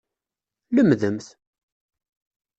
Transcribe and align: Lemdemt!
Lemdemt! 0.75 1.27